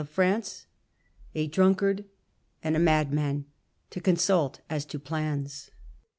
[0.01, 0.65] of France,"
[1.35, 2.05] a drmikard
[2.63, 3.45] and a madman,"
[3.91, 5.69] to consult as to plans.